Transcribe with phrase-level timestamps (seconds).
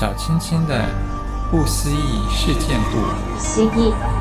[0.00, 0.88] 小青青的
[1.50, 3.38] 不思议事件簿。
[3.38, 4.19] 思议。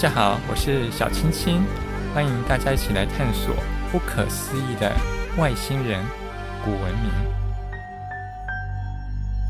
[0.00, 1.62] 大家好，我是小青青，
[2.14, 3.54] 欢迎大家一起来探索
[3.92, 4.90] 不可思议的
[5.36, 6.02] 外星人
[6.64, 7.12] 古文明。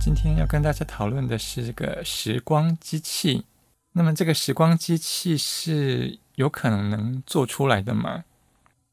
[0.00, 3.44] 今天要跟大家讨论的是这个时光机器。
[3.92, 8.24] 那么，这个时光机器是有可能能做出来的吗？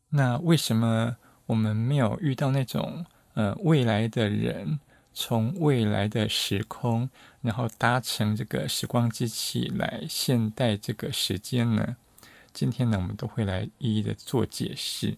[0.09, 4.79] 那为什么我们没有遇到那种呃未来的人？
[5.19, 7.09] 从未来的时空，
[7.41, 11.97] 然后搭乘这个时光机器来现代这个时间呢？
[12.53, 15.17] 今天呢，我们都会来一一的做解释。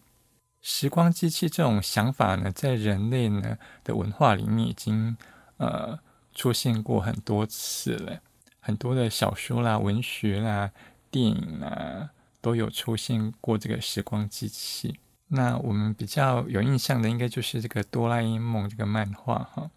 [0.61, 5.17] 时光机器这种想法呢，在人类呢的文化里面已经
[5.57, 5.99] 呃
[6.33, 8.21] 出现过很多次了，
[8.61, 10.71] 很多的小说啦、文学啦、
[11.11, 14.97] 电影啊，都有出现过这个时光机器。
[15.31, 19.69] 那我们比较有印象的，应该就是这个哆啦 A 梦这个漫画哈。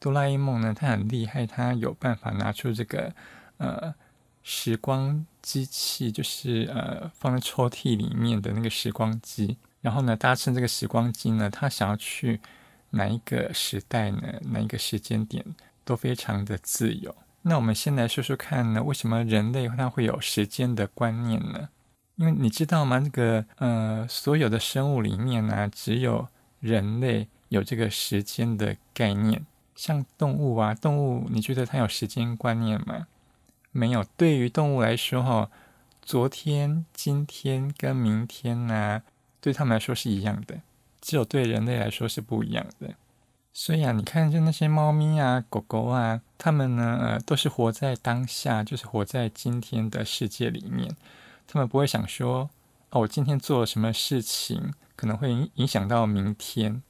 [0.00, 3.12] 哆啦 A 梦呢，它很厉害，它有办法拿出这个
[3.58, 3.94] 呃
[4.42, 9.58] 时光机器，就是呃放在抽屉里面的那个时光机。
[9.82, 12.40] 然后呢，搭乘这个时光机呢，他想要去
[12.90, 14.40] 哪一个时代呢？
[14.44, 15.44] 哪一个时间点
[15.84, 17.14] 都非常的自由。
[17.42, 21.68] 那我们先来说说看呢，为什么人类他会有时间的观念呢？
[22.16, 22.98] 因为你知道吗？
[23.00, 26.28] 这个呃，所有的生物里面呢、只有
[26.60, 29.46] 人类有这个时间的概念。
[29.74, 33.06] 像动物啊，动物，你觉得它有时间观念吗？
[33.70, 34.02] 没有。
[34.16, 35.50] 对于动物来说，哈，
[36.00, 39.02] 昨天、今天跟明天啊，
[39.38, 40.62] 对他们来说是一样的，
[41.02, 42.94] 只有对人类来说是不一样的。
[43.52, 50.96] 所以啊，你看，就那些猫咪啊、狗狗啊，它们呢，呃，都是活在当下，就是活在今天的世界里面。
[51.46, 52.50] 他们不会想说，
[52.90, 56.82] 哦，我今天做了什么事情，可能会影影响到明天。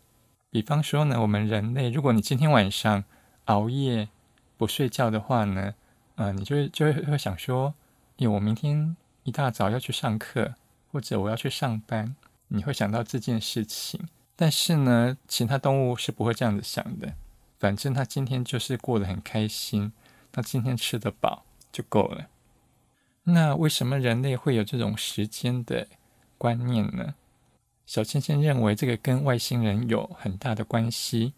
[0.50, 3.05] 比方说呢，我们人类，如果你今天晚上
[3.47, 4.09] 熬夜
[4.56, 5.75] 不睡觉的话呢，
[6.15, 7.75] 呃，你就就会会想说，
[8.16, 10.55] 因为我明天一大早要去上课，
[10.91, 12.16] 或者我要去上班，
[12.49, 14.09] 你会想到这件事情。
[14.34, 17.15] 但是呢，其他动物是不会这样子想的，
[17.59, 19.93] 反正他今天就是过得很开心，
[20.33, 22.28] 他今天吃得饱就够了。
[23.29, 25.89] 那为什么人类会有这种时间的
[26.39, 27.15] 观念呢？
[27.85, 31.35] 小青青认为这个跟外星人有很大的关系，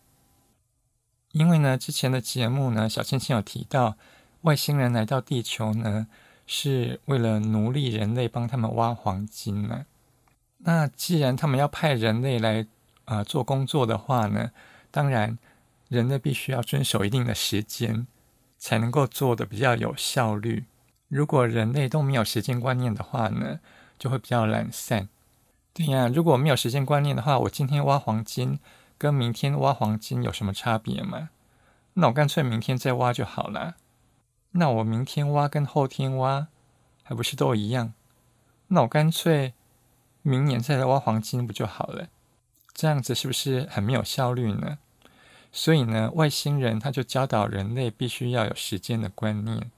[1.32, 3.96] 因为呢，之前的节目呢，小青青有提到，
[4.42, 6.06] 外星人来到地球呢，
[6.46, 9.86] 是为了奴隶人类，帮他们挖黄金呢。
[10.58, 12.66] 那既然他们要派人类来
[13.06, 14.50] 啊、做工作的话呢，
[14.90, 15.38] 当然
[15.88, 18.06] 人类必须要遵守一定的时间，
[18.58, 20.64] 才能够做得比较有效率。
[21.08, 23.60] 如果人类都没有时间观念的话呢，
[23.98, 25.08] 就会比较懒散。
[25.72, 28.58] 对呀，如果没有时间观念的话，我今天挖黄金
[28.98, 31.30] 跟明天挖黄金有什么差别吗？
[31.94, 33.76] 那我干脆明天再挖就好了。
[34.52, 36.48] 那我明天挖跟后天挖
[37.02, 37.94] 还不是都一样？
[38.68, 39.54] 那我干脆
[40.22, 42.08] 明年再来挖黄金不就好了？
[42.74, 44.78] 这样子是不是很没有效率呢？
[45.50, 49.70] 所以呢，外星人他就教导人类必须要有时间的观念。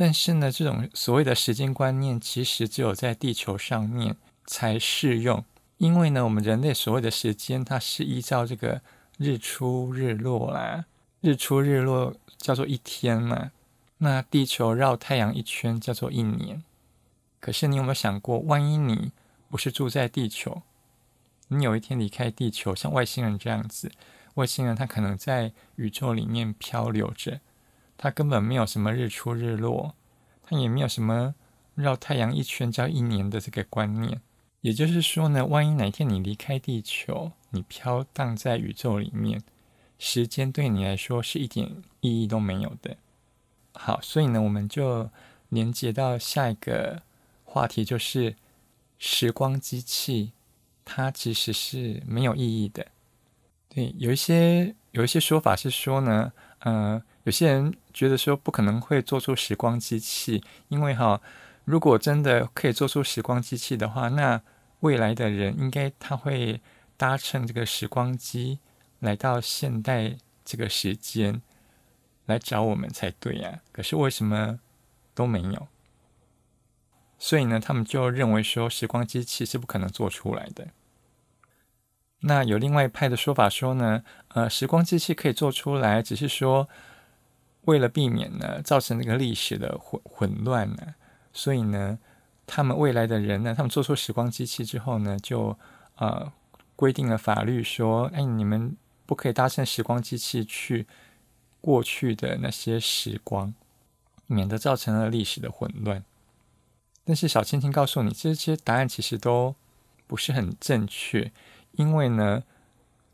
[0.00, 4.16] 但是呢，这种所谓的时间观念其实只有在地球上面
[4.46, 5.44] 才适用，
[5.76, 8.80] 因为呢，我们人类所谓的时间，它是依照这个
[9.18, 10.86] 日出日落啦，
[11.20, 13.50] 日出日落叫做一天嘛，
[13.98, 16.64] 那地球绕太阳一圈叫做一年。
[17.38, 19.12] 可是你有没有想过，万一你
[19.50, 20.62] 不是住在地球，
[21.48, 23.92] 你有一天离开地球，像外星人这样子，
[24.36, 27.40] 外星人他可能在宇宙里面漂流着，
[27.98, 29.94] 他根本没有什么日出日落，
[30.50, 31.36] 他也没有什么
[31.76, 34.20] 绕太阳一圈叫一年的这个观念。
[34.62, 39.40] 也就是说呢，万一哪一天你离开地球，你飘荡在宇宙里面，
[39.98, 42.96] 时间对你来说是一点意义都没有的。
[43.72, 45.08] 好，所以呢，我们就
[45.48, 47.00] 连接到下一个
[47.44, 48.34] 话题，就是
[48.98, 50.32] 时光机器，
[50.84, 52.88] 它其实是没有意义的。
[53.68, 61.20] 对，有一些有一些说法是说呢，呃，有些人觉得说不可能会做出时光机器，因为哈。
[61.66, 64.42] 如果真的可以做出时光机器的话，那
[64.80, 66.60] 未来的人应该他会
[66.96, 68.58] 搭乘这个时光机
[68.98, 71.42] 来到现代这个时间
[72.26, 73.60] 来找我们才对呀。
[73.70, 74.58] 可是为什么
[75.14, 75.68] 都没有？
[77.18, 80.68] 所以呢，他们就认为说时光机器是不可能做出来的。
[82.20, 86.68] 那有另外一派的说法说呢，呃，时光机器可以做出来，只是说
[87.70, 90.82] 为了避免呢造成这个历史的混混乱呢，
[91.32, 91.98] 所以呢，
[92.44, 95.56] 他们未来的人呢，他们做出时光机器之后呢，就
[96.02, 96.32] 呃
[96.74, 98.76] 规定了法律说，哎，你们
[99.06, 100.86] 不可以搭乘时光机器去
[101.60, 103.54] 过去的那些时光，
[104.26, 106.02] 免得造成了历史的混乱。
[107.04, 109.54] 但是小青青告诉你，这些答案其实都
[110.06, 111.30] 不是很正确。
[111.72, 112.42] 因为呢，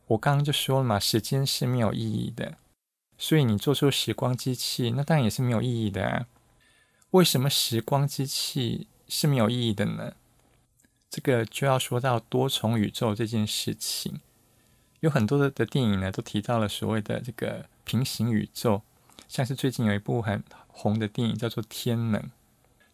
[0.06, 2.56] 我刚刚就说了嘛，时间是没有意义的，
[3.18, 6.26] 所以你做出时光机器，那当然也是没有意义的啊。
[7.10, 10.14] 为什么时光机器是没有意义的呢？
[11.08, 14.20] 这个就要说到多重宇宙这件事情。
[15.00, 18.82] 有很多的的电影呢，都提到了所谓的这个平行宇宙，
[19.28, 22.20] 像是最近有一部很红的电影叫做《天能》，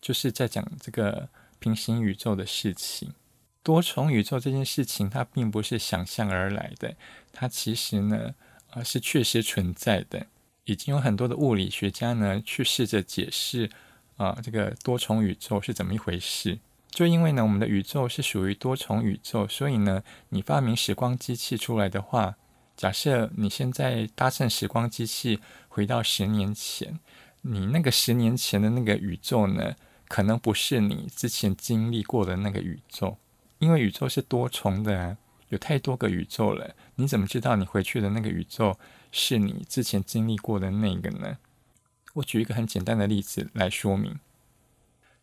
[0.00, 1.28] 就是在讲这个
[1.58, 3.12] 平行宇宙的事情。
[3.62, 6.96] 多重宇宙这件事情，它并不是想象而来的，
[7.32, 8.34] 它其实呢，
[8.72, 10.26] 啊、呃，是确实存在的。
[10.64, 13.70] 已经有很多的物理学家呢，去试着解释
[14.16, 16.58] 啊、这个多重宇宙是怎么一回事。
[16.90, 22.36] 就因为呢，我们的宇宙是属于多重宇宙，所以呢，你发明时光机器出来的话，
[22.76, 27.00] 假设你现在搭乘时光机器回到十年前，
[27.40, 29.74] 你那个十年前的那个宇宙呢，
[30.06, 33.16] 可能不是你之前经历过的那个宇宙。
[33.58, 35.16] 因为宇宙是多重的啊，
[35.52, 36.74] 有太多个宇宙了。
[36.94, 38.78] 你怎么知道你回去的那个宇宙
[39.10, 41.36] 是你之前经历过的那个呢？
[42.14, 44.18] 我举一个很简单的例子来说明。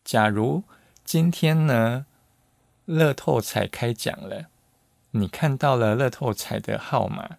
[0.06, 0.64] 假如
[1.04, 2.06] 今天呢，
[2.86, 4.50] 乐透彩开奖了，
[5.12, 7.38] 你看到了乐透彩的号码，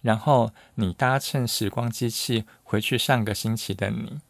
[0.00, 4.20] 然后你搭乘时光机器回去上个星期的你，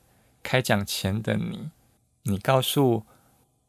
[0.43, 1.71] 开奖前的你，
[2.25, 3.07] 你告诉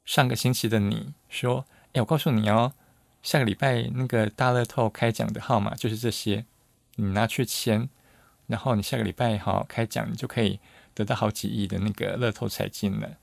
[0.04, 1.66] 上个星期的你说。
[1.94, 2.74] 哎，我告诉你哦，
[3.22, 6.46] 下个礼拜那个大乐透开奖的号码就是这些，
[6.96, 7.90] 你拿去签，
[8.48, 10.60] 然后你下个礼拜好开奖，你就可以
[10.94, 13.18] 得到好几亿的那个乐透彩金了。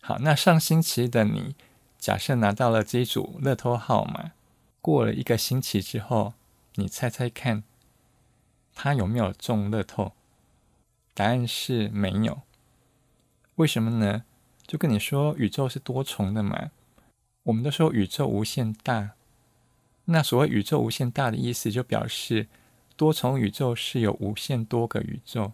[0.00, 1.56] 好，那上星期的你，
[1.98, 4.32] 假设拿到了这一组乐透号码，
[4.80, 6.34] 过了一个星期之后，
[6.76, 7.64] 你猜猜看，
[8.74, 10.12] 他有没有中乐透？
[11.12, 12.42] 答案是没有。
[13.56, 14.22] 为什么呢？
[14.64, 16.70] 就跟你说，宇宙是多重的嘛。
[17.48, 19.12] 我们都说宇宙无限大，
[20.04, 22.46] 那所谓宇宙无限大的意思，就表示
[22.94, 25.52] 多重宇宙是有无限多个宇宙，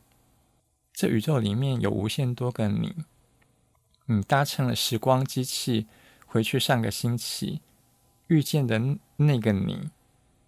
[0.93, 3.05] 这宇宙里面有无限多个你。
[4.07, 5.87] 你搭乘了时光机器
[6.27, 7.61] 回去上个星期
[8.27, 9.91] 遇见的那个你，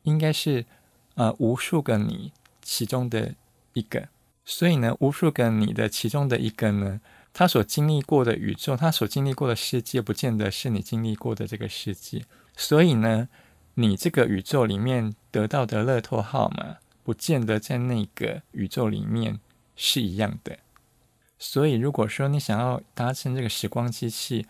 [0.02, 0.66] 应该是
[1.14, 3.36] 呃无数个你其中的
[3.72, 4.08] 一个，
[4.44, 7.00] 所以呢，无数个你的其中的一个呢。
[7.38, 12.24] 他所经历过的宇宙，他所经历过的世界，不见得是你经历过的这个世界。
[12.56, 13.28] 所以呢，
[13.74, 19.38] 你这个宇宙里面得到的乐透号码，不见得在那个宇宙里面
[19.76, 20.58] 是一样的。
[21.38, 24.46] 所以，如果说你想要搭乘这个时光机器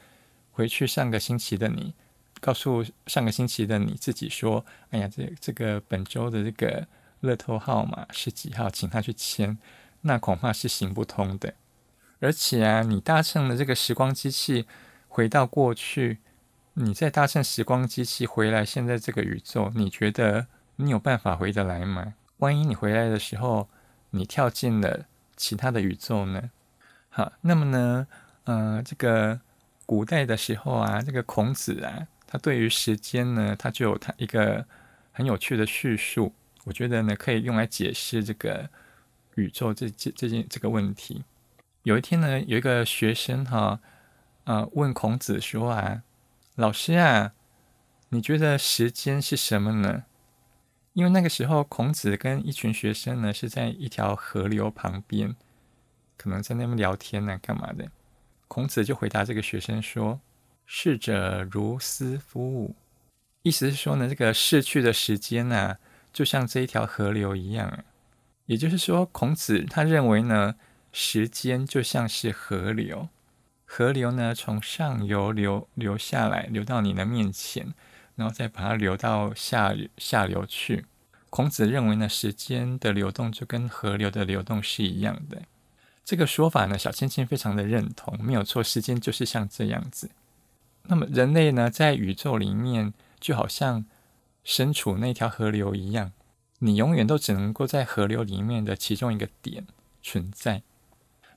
[0.53, 1.93] 回去上个星期的你，
[2.41, 6.87] 告诉上个星期的你自己说：“哎呀，这这个本周的这个
[7.19, 9.59] 乐透号码是几号？”请他去签，
[10.03, 11.53] 那恐怕是行不通的。
[12.21, 14.67] 而且啊，你搭乘了这个时光机器
[15.09, 16.19] 回到过去，
[16.75, 20.47] 你再搭乘时光机器回来现在这个宇宙，你觉得
[20.77, 22.15] 你有办法回得来吗？
[22.39, 23.69] 万一你回来的时候，
[24.11, 25.07] 你跳进了
[25.37, 26.51] 其他的宇宙呢？
[27.09, 28.07] 好，那么呢，
[28.45, 29.41] 呃，这个
[29.85, 34.65] 古代的时候啊，这个孔子啊，他对于时间呢，他就有他一个
[35.13, 36.33] 很有趣的叙述，
[36.65, 38.69] 我觉得呢，可以用来解释这个
[39.37, 41.25] 宇宙这这这件这个问题。
[41.87, 43.79] 有一天呢，有一个学生哈，
[44.43, 46.03] 呃，问孔子说啊，
[46.57, 47.33] 老师啊，
[48.09, 50.03] 你觉得时间是什么呢？
[50.95, 55.37] 因为那个时候孔子跟一群学生呢是在一条河流旁边，
[56.17, 57.89] 可能在那边聊天呢，干嘛的？
[58.49, 60.21] 孔子就回答这个学生说
[60.67, 62.75] ：“逝者如斯夫。”
[63.43, 65.79] 意思是说呢，这个逝去的时间啊，
[66.13, 67.85] 就像这一条河流一样。
[68.47, 70.57] 也就是说，孔子他认为呢。
[70.99, 73.11] 时间就像是河流，
[73.67, 77.75] 河流呢从上游流流下来，流到你的面前，
[78.15, 80.87] 然后再把它流到下下流去。
[81.29, 85.43] 孔子认为呢，时间的流动就跟河流的流动是一样的。
[86.03, 90.09] 这个说法呢，小青青非常的认同，没有错，时间就是像这样子。
[90.85, 93.85] 那么人类呢，在宇宙里面就好像
[94.43, 96.13] 身处那条河流一样，
[96.61, 99.67] 你永远都只能够在河流里面的其中一个点
[100.03, 100.63] 存在。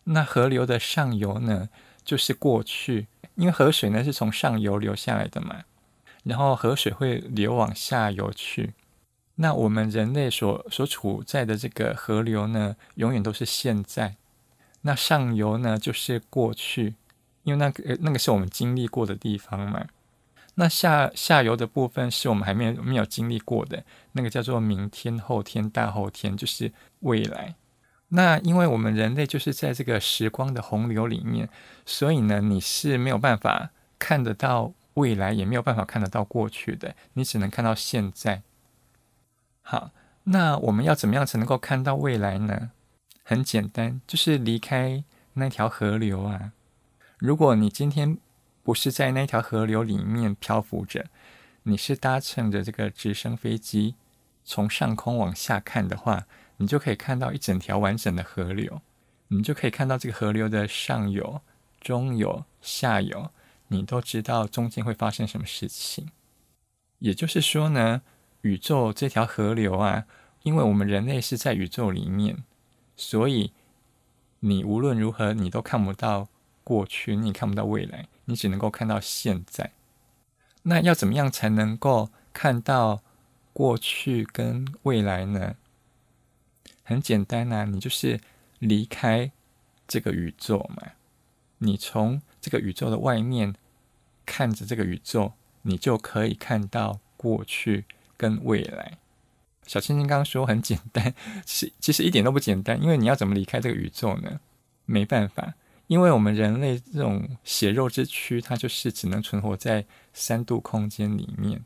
[0.06, 1.70] 那河流的上游呢，
[2.04, 5.64] 就是过去，因为河水呢是从上游流下来的嘛，
[6.24, 8.74] 然后河水会流往下游去。
[9.36, 14.16] 那我们人类所所处在的这个河流呢，永远都是现在。
[14.82, 16.96] 那上游呢，就是过去，
[17.44, 19.86] 因为那个那个是我们经历过的地方嘛。
[20.56, 27.56] 那下下游的部分是我们还没有没有经历过的，那个叫做明天、后天、大后天，就是未来。
[28.10, 31.48] 那因为我们人类就是在这个时光的洪流里面，
[31.86, 38.42] 所以呢，你是没有办法看得到未来，也没有办法看得到过去的，你只能看到现在。
[39.62, 39.92] 好，
[40.24, 42.72] 那我们要怎么样才能够看到未来呢？
[43.24, 46.54] 很简单，就是离开那条河流啊。
[47.20, 48.18] 如果你今天
[48.64, 51.06] 不是在那条河流里面漂浮着，
[51.64, 53.94] 你是搭乘着这个直升飞机
[54.44, 56.26] 从上空往下看的话，
[56.60, 58.82] 你就可以看到一整条完整的河流，
[59.30, 61.42] 你就可以看到这个河流的上游、
[61.80, 63.32] 中游、下游，
[63.70, 66.10] 你都知道中间会发生什么事情。
[67.00, 68.02] 也就是说呢，
[68.42, 70.06] 宇宙这条河流啊，
[70.44, 72.44] 因为我们人类是在宇宙里面，
[72.98, 73.54] 所以
[74.42, 76.28] 你无论如何，你都看不到
[76.66, 79.72] 过去，你也看不到未来，你只能够看到现在。
[80.64, 83.02] 那要怎么样才能够看到
[83.54, 85.56] 过去跟未来呢？
[86.90, 88.20] 很简单啊，你就是
[88.58, 89.32] 离开
[89.88, 90.94] 这个宇宙嘛，
[91.60, 93.54] 你从这个宇宙的外面
[94.26, 97.86] 看着这个宇宙，你就可以看到过去。
[98.18, 98.98] 跟未来，
[99.66, 101.14] 小青青刚刚说很简单，
[101.46, 104.42] 其其实一点都不简单，因为你要怎么离开这个宇宙呢？
[104.86, 105.54] 没办法，
[105.88, 111.64] 因为我们人类这种血肉之躯，它就是只能存活在三度空间里面，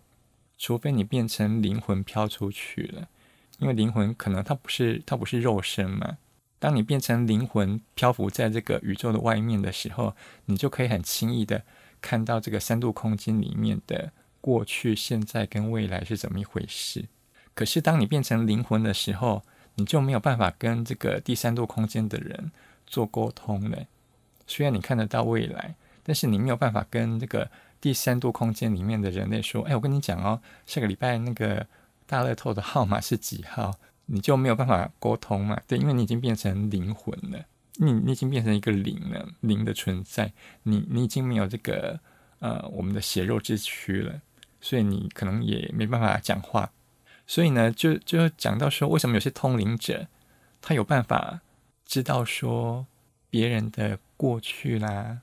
[0.59, 3.07] 除非你变成灵魂飘出去了，
[3.59, 6.17] 因为灵魂可能它不是它不是肉身嘛。
[6.59, 11.63] 当你变成灵魂漂浮在这个宇宙的外面的时候，你就可以很轻易的
[12.01, 14.11] 看到这个三度空间里面的。
[14.45, 17.05] 过去、现在跟未来是怎么一回事？
[17.53, 19.41] 可是当你变成灵魂的时候，
[19.75, 22.51] 你就没有办法跟这个第三度空间的人
[22.85, 23.85] 做沟通了。
[24.45, 31.65] 虽然你看得到未来，但是你没有办法跟这个第三度空间里面的人类说：“哎，我跟你讲哦，下个礼拜那个
[32.13, 33.73] 大乐透的号码是几号？”
[34.05, 35.59] 你就没有办法沟通嘛？
[35.65, 37.45] 对，因为你已经变成灵魂了，
[37.77, 40.31] 你你已经变成一个灵了，灵的存在，
[40.63, 41.99] 你你已经没有这个
[42.39, 44.21] 呃我们的血肉之躯了。
[44.59, 46.69] 所以你可能也没办法讲话，
[47.25, 50.07] 所以呢，就就讲到说，为什么有些通灵者
[50.61, 51.41] 他有办法
[51.85, 52.85] 知道说
[53.29, 55.19] 别人的过去啦，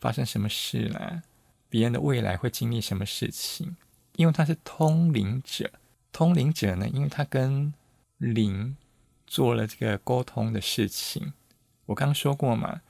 [0.00, 1.22] 发生什么事啦，
[1.70, 3.76] 别人的未来会经历什么事情？
[4.16, 5.70] 因为他是通灵者，
[6.12, 7.72] 通灵者呢，因为他跟
[8.18, 8.76] 灵
[9.26, 11.32] 做了这个沟通的事情。
[11.86, 12.80] 我刚说过嘛，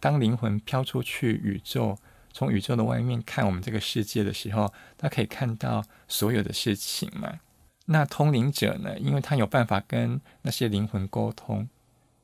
[0.00, 1.98] 当灵魂飘出去宇宙。
[2.36, 7.38] 从宇宙的外面看我们这个世界的时候，他可以看到所有的事情嘛。
[7.86, 8.98] 那通灵者呢？
[8.98, 11.68] 因为他有办法跟那些灵魂沟通，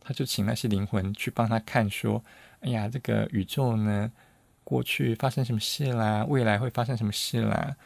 [0.01, 2.25] 他就请那些灵魂去帮他看，说
[2.59, 4.11] ：“哎呀，这个宇宙呢，
[4.65, 6.25] 过去发生什么事啦？
[6.25, 7.77] 未来会发生什么事啦？”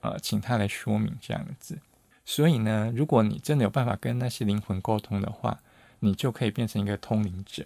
[0.00, 1.78] 呃，请他来说明这样子。
[2.24, 5.60] 所以呢，如果你真的有办法跟那些灵魂沟通的话，
[6.00, 7.64] 你就可以变成一个通灵者。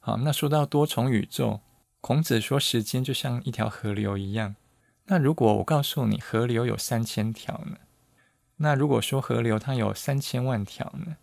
[0.00, 1.60] 好，那说到多重宇宙。
[2.00, 4.56] 孔子说：“时间就像一条河流一样。
[5.06, 7.78] 那如果我告诉你河流有三千条呢？
[8.56, 11.16] 那如果说河流它有三千万条呢？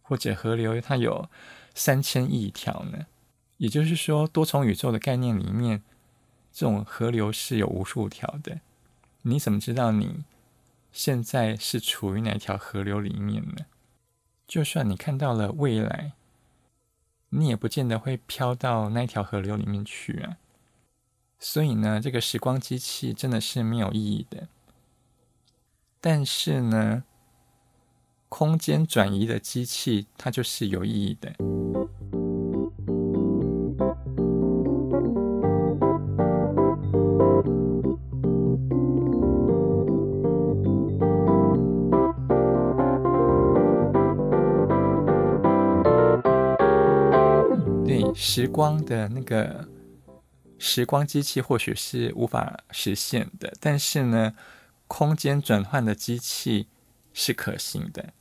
[0.00, 1.28] 或者河流它有
[1.74, 3.06] 三千亿条呢？
[3.58, 5.82] 也就是说，多重宇宙的概念里面，
[6.52, 8.60] 这种河流是有无数条的。
[9.22, 10.24] 你怎么知道你
[10.94, 13.66] 现在是处于哪条河流里面呢？
[14.46, 16.12] 就算你看到了未来。”
[17.36, 20.36] 你也不见得会飘到那条河流里面去啊，
[21.40, 24.46] 所以呢，这个时光机器真的是没有意义的。
[26.00, 27.02] 但是呢，
[28.28, 31.34] 空间转移的机器它就是有意义的。
[48.26, 49.68] 时光的那个
[50.58, 54.34] 时光机器或许是无法实现的，但是呢，
[54.88, 56.66] 空间转换的机器
[57.12, 58.14] 是可行的。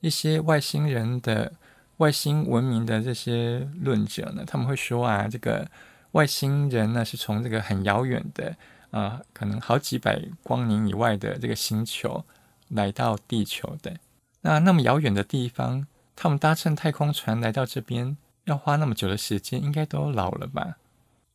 [0.00, 1.54] 一些外星人的
[1.96, 5.66] 外星文明的这些论者呢，他们会说啊，这个
[6.12, 8.54] 外星人呢是从这个很遥远的
[8.90, 12.22] 啊、可能好几百光年以外的这个星球
[12.68, 13.96] 来到地球的。
[14.42, 18.18] 那那么遥远的地方，他们搭乘太空船来到这边。
[18.48, 20.78] 要花那么久的时间，应该都老了吧？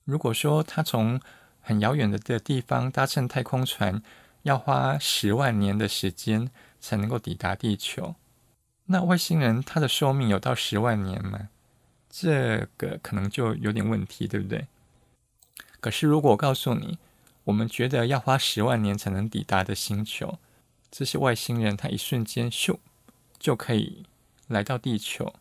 [0.03, 1.21] 如果说他从
[1.61, 4.01] 很遥远的的地方搭乘太空船，
[4.41, 6.49] 要花十万年的时间
[6.81, 8.15] 才能够抵达地球。
[8.87, 11.49] 那外星人他的寿命有到十万年吗？
[12.09, 14.67] 这个可能就有点问题，对不对？
[15.79, 16.97] 可是如果我告诉你，
[17.43, 20.39] 我们觉得要花十万年才能抵达的星球，
[20.89, 22.77] 这些外星人他一瞬间咻
[23.37, 24.03] 就可以
[24.47, 25.33] 来到地球，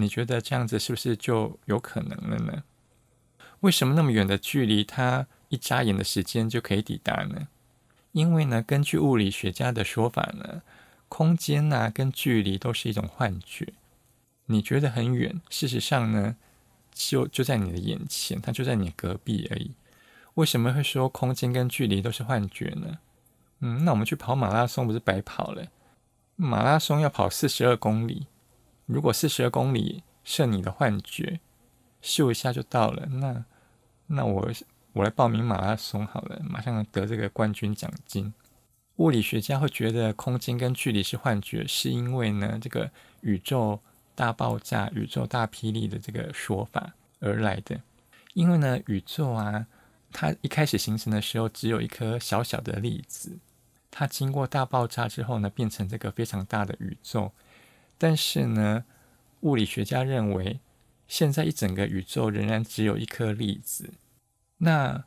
[0.00, 2.62] 你觉得这样子是不是就有可能了呢？
[3.60, 7.48] 为什么那么远的距离，他一眨眼的时间就可以抵达呢？
[8.12, 10.62] 因为呢，根据物理学家的说法呢，
[11.08, 13.72] 空间啊跟距离都是一种幻觉。
[14.46, 16.36] 你觉得很远，事实上呢，
[16.92, 19.72] 就就在你的眼前，它就在你隔壁而已。
[20.34, 22.98] 为什么会说空间跟距离都是幻觉呢？
[23.58, 25.66] 嗯，那我们去跑马拉松不是白跑了？
[26.36, 28.28] 马拉松要跑四十二公里，
[28.88, 31.38] 如果四十二公里是你的幻觉。
[32.00, 33.44] 秀一下就到了，那
[34.06, 34.48] 那我
[34.92, 38.32] 我来报名马拉松好了，马上得这个冠军奖金。
[38.96, 42.88] 物理学家会觉得空间跟距离是幻觉，是因为呢这个
[43.22, 43.80] 宇宙
[44.14, 47.80] 大爆炸、宇宙大霹雳的这个说法而来的。
[48.34, 49.66] 因为呢宇宙啊，
[50.12, 53.36] 它一开始形成的时候只有一颗小小的粒子，
[53.90, 57.32] 它经过大爆炸之后呢，变成这个非常大的宇宙。
[57.98, 58.84] 但是呢，
[59.40, 60.60] 物理学家认为。
[61.08, 63.94] 现在一整个宇宙仍然只有一颗粒子，
[64.58, 65.04] 那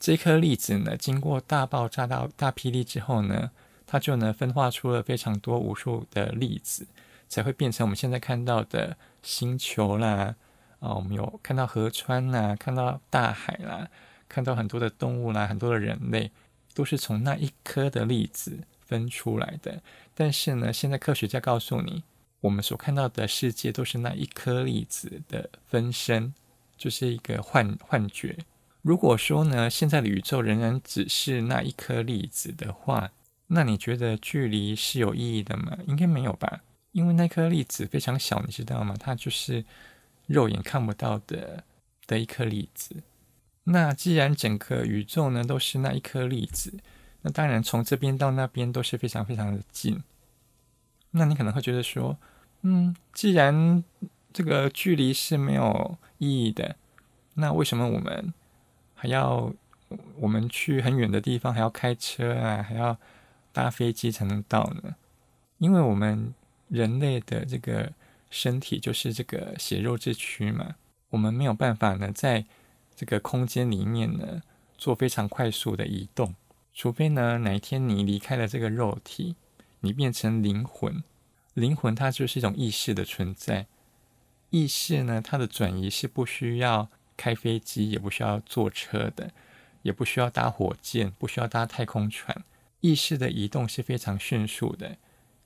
[0.00, 3.50] 这颗粒子呢，经过大爆炸到大霹雳之后呢，
[3.86, 6.86] 它就能分化出了非常多无数的粒子，
[7.28, 10.34] 才会变成我们现在看到的星球啦，
[10.80, 13.86] 啊，我们有看到河川啦，看到大海啦，
[14.26, 16.32] 看到很多的动物啦，很多的人类，
[16.72, 19.82] 都是从那一颗的粒子分出来的。
[20.14, 22.02] 但是呢，现在科学家告诉你。
[22.44, 26.34] 我们所看到的世界都是那一颗粒子的分身，
[26.76, 28.36] 就是一个幻幻觉。
[28.82, 33.10] 如果说呢，现在的宇宙仍然只是那一颗粒子的话，
[33.46, 35.78] 那你觉得距离是有意义的吗？
[35.86, 36.60] 应该没有吧，
[36.92, 38.94] 因为那颗粒子非常小，你知道吗？
[39.00, 39.64] 它就是
[40.26, 41.64] 肉眼看不到的
[42.06, 42.96] 的一颗粒子。
[43.64, 46.74] 那既然整个宇宙呢都是那一颗粒子，
[47.22, 50.02] 那当然从这边到那边都是非常非常的近。
[51.12, 52.18] 那你可能会觉得说，
[52.66, 53.84] 嗯，既然
[54.32, 56.76] 这个距离是没有意义的，
[57.34, 58.32] 那为什么我们
[58.94, 59.52] 还要
[60.16, 62.96] 我们去很远的地方还要开车啊，还要
[63.52, 64.96] 搭飞机才能到呢？
[65.58, 66.32] 因为我们
[66.68, 67.92] 人类的这个
[68.30, 70.76] 身体就是这个血肉之躯嘛，
[71.10, 72.46] 我们没有办法呢在
[72.96, 74.42] 这个空间里面呢
[74.78, 76.34] 做非常快速的移动，
[76.72, 79.36] 除非呢哪一天你离开了这个肉体，
[79.80, 81.04] 你变成灵魂。
[81.54, 83.66] 灵魂它就是一种意识的存在，
[84.50, 89.30] 意识呢，它的转移是不需要开飞机，也不需要坐车的，
[89.82, 92.44] 也不需要搭火箭，不需要搭太空船。
[92.80, 94.96] 意识的移动是非常迅速的，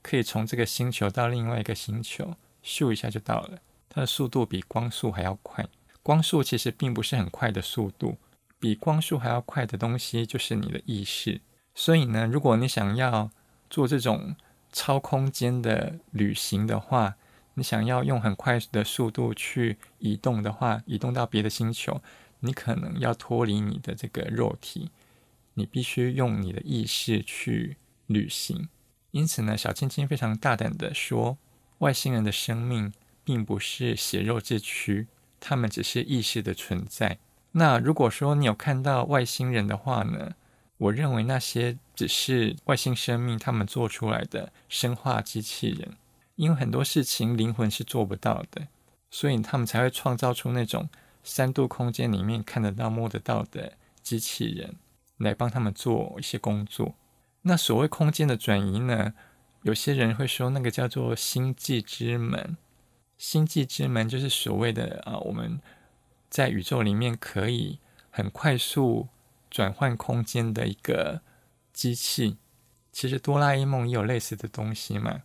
[0.02, 3.60] 可以从这个星球到另外一个星球，咻一下就到了。
[3.88, 5.66] 它的速度比光速还要快。
[6.02, 8.16] 光速其实并不是很快的速度，
[8.58, 11.40] 比光速还要快的东西就是你的意识。
[11.74, 13.30] 所以呢，如果你想要
[13.70, 14.34] 做这种
[14.72, 17.16] 超空间的旅行的话，
[17.54, 22.00] 你想要用很快的速度去移动的话，移动到别的星球，
[22.40, 24.90] 你可能要脱离你的这个肉体，
[25.54, 27.76] 你必须用你的意识去
[28.06, 28.68] 旅行。
[29.10, 31.38] 因此呢，小青青非常大胆地说，
[31.78, 32.92] 外星人的生命
[33.24, 35.06] 并不是血肉之躯，
[35.40, 37.18] 他们只是意识的存在。
[37.52, 40.34] 那如果说你有看到外星人的话呢？
[40.78, 45.96] 我认为那些只是外星生命他们做出来的生化机器人，
[46.36, 48.68] 因为很多事情灵魂是做不到的，
[49.10, 50.88] 所以他们才会创造出那种
[51.24, 54.76] 三度空间里面看得到、摸得到的机器人
[55.16, 56.94] 来帮他们做一些工作。
[57.42, 59.14] 那所谓空间的转移呢？
[59.62, 62.56] 有些人会说那个叫做星际之门。
[63.18, 65.60] 星际之门就是所谓的啊，我们
[66.30, 69.08] 在宇宙里面可以很快速。
[69.50, 71.20] 转换空间的一个
[71.72, 72.36] 机器，
[72.92, 75.22] 其实哆啦 A 梦也有类似的东西嘛。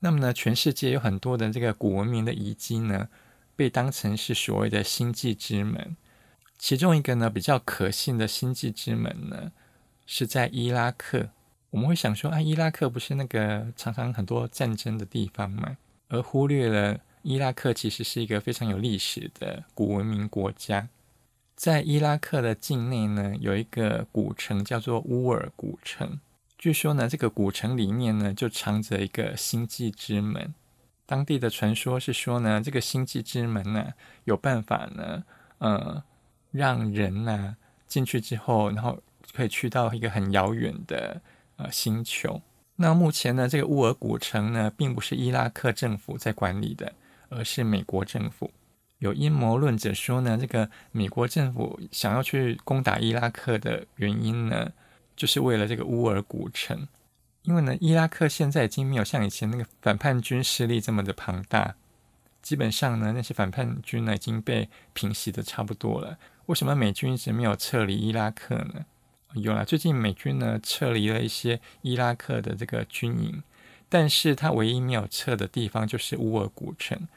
[0.00, 3.08] 那么呢，全世界有很多的这个古文明的遗迹呢，
[3.54, 5.96] 被当成是所谓的星际之门。
[6.58, 9.52] 其中一个呢，比较可信的星际之门呢，
[10.06, 11.30] 是在伊拉克。
[11.70, 15.76] 我们会想说，啊，伊拉克不是那个常常很多战争的地方吗？
[16.08, 20.88] 而忽略了伊拉克其实是一个非常有历史的古文明国家。
[21.62, 26.18] 在伊拉克的境内呢，有一个古城叫做乌尔古城。
[26.58, 30.52] 据说呢，这个古城里面呢，就藏着一个星际之门。
[31.06, 33.92] 当地的传说是说呢，这个星际之门呢，
[34.24, 35.22] 有办法呢，
[35.58, 36.02] 呃，
[36.50, 39.00] 让人呢，进去之后，然后
[39.32, 41.22] 可以去到一个很遥远的
[41.58, 42.42] 呃星球。
[42.74, 46.92] 那目前呢，这个乌尔古城呢，并不是伊拉克政府在管理的，
[47.28, 48.50] 而是美国政府。
[49.02, 54.70] 有阴谋论者说呢，这个美国政府想要去攻打伊拉克的原因呢，
[55.16, 56.86] 就是为了这个乌尔古城。
[57.42, 61.74] 因为呢，伊拉克现在已经没有像以前那个反叛军势力这么的庞大，
[62.42, 66.16] 基本上呢，那些反叛军呢已经被平息的差不多了。
[66.46, 68.86] 为什么美军一直没有撤离伊拉克呢？
[69.32, 73.42] 有了，最近美军呢撤离了一些伊拉克的这个军营，
[73.88, 77.08] 但是他唯一没有撤的地方就是乌尔古城。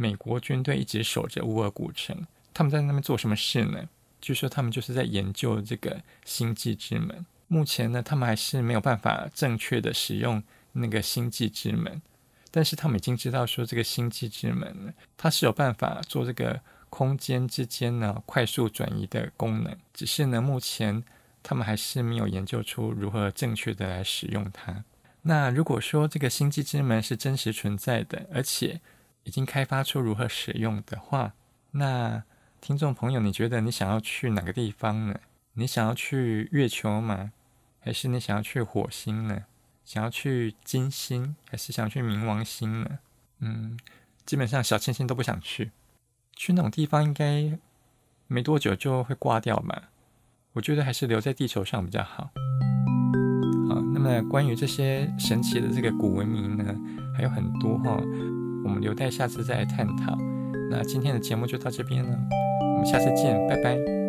[0.00, 3.86] 美国军队一直守着乌尔古城，他们在那边做什么事呢？
[4.18, 7.26] 据说他们就是在研究这个星际之门。
[7.48, 12.00] 目前呢，他们还是没有办法正确的使用那个星际之门，
[12.50, 16.58] 但是他们已经知道说这个星际之门呢，它是有办法做这个
[16.88, 21.04] 空间之间呢快速转移的功能，只是呢，目前
[21.42, 24.82] 他们还是没有研究出如何正确的来使用它。
[25.22, 28.80] 那如果说这个星际之门是真实存在的，而且
[29.24, 31.34] 已经开发出如何使用的话，
[31.72, 32.22] 那
[32.60, 35.20] 听众朋友，你觉得你想要去哪个地方呢？
[35.54, 37.32] 你想要去月球吗？
[37.80, 39.44] 还是你想要去火星呢？
[39.84, 42.98] 想要去金星，还是想去冥王星呢？
[43.40, 43.78] 嗯，
[44.24, 45.70] 基本上小清新都不想去，
[46.36, 47.58] 去那种地方应该
[48.26, 49.90] 没多久就会挂掉吧。
[50.52, 52.30] 我觉得还是留在地球上比较好。
[53.68, 56.74] 好，那么关于这些神奇的这个古文明呢，
[57.16, 58.00] 还有很多哈、
[58.64, 60.16] 我们留待下次再来探讨。
[60.70, 62.18] 那今天的节目就到这边了，
[62.74, 63.99] 我们下次见，拜拜。